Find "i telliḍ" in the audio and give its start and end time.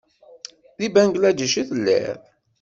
1.61-2.19